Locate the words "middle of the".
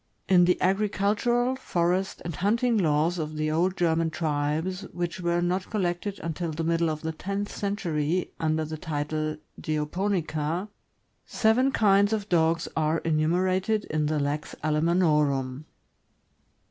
6.63-7.11